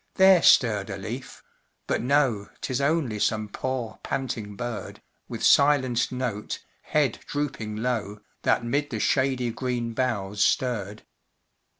[0.15, 1.43] there stirred a leaf,
[1.85, 8.65] but no, Tis only some poor, panting bird, With silenced note, head drooping low, That
[8.65, 11.03] 'mid the shady green boughs stirred.